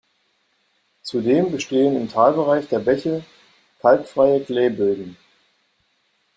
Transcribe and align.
Zudem 1.03 1.51
bestehen 1.51 1.95
im 1.95 2.09
Talbereich 2.09 2.67
der 2.67 2.79
Bäche 2.79 3.23
kalkfreie 3.83 4.41
Gley-Böden. 4.43 5.15